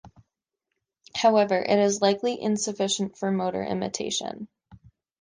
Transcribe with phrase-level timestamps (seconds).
[1.15, 4.47] However, it is likely insufficient for motor imitation.